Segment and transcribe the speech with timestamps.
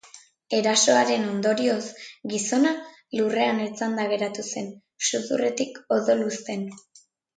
[0.59, 1.83] Erasoaren ondorioz,
[2.31, 2.71] gizona
[3.19, 4.73] lurrean etzanda geratu zen,
[5.11, 6.65] sudurretik odoluzten.